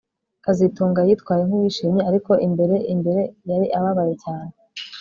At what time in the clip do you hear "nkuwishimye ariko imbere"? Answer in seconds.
1.47-2.75